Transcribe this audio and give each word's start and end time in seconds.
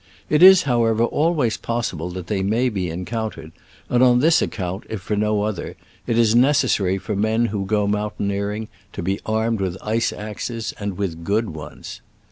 It 0.31 0.41
is, 0.41 0.63
however, 0.63 1.03
always 1.03 1.57
pos 1.57 1.91
sible 1.91 2.11
that 2.15 2.25
they 2.25 2.41
may 2.41 2.69
be 2.69 2.89
encountered, 2.89 3.51
and 3.87 4.01
on 4.01 4.17
this 4.19 4.41
account, 4.41 4.83
if 4.89 4.99
for 4.99 5.15
no 5.15 5.43
other, 5.43 5.75
it 6.07 6.17
is 6.17 6.33
ne 6.33 6.49
cessar)' 6.53 6.99
for 6.99 7.15
men 7.15 7.45
who 7.45 7.65
go 7.67 7.85
mountaineering 7.85 8.67
to 8.93 9.03
be 9.03 9.19
armed 9.27 9.61
with 9.61 9.77
ice 9.83 10.11
axes, 10.11 10.73
and 10.79 10.97
with 10.97 11.23
good 11.23 11.51
ones. 11.51 12.01